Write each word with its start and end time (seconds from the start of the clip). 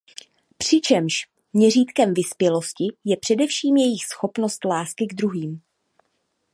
Přičemž 0.57 1.27
měřítkem 1.53 2.13
vyspělosti 2.13 2.83
je 3.05 3.17
především 3.17 3.77
jejich 3.77 4.05
schopnost 4.05 4.63
lásky 4.65 5.05
k 5.07 5.13
druhým. 5.13 5.61